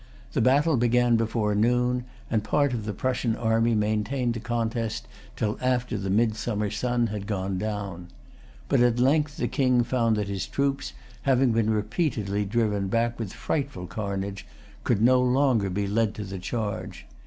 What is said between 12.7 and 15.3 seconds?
back with frightful carnage, could no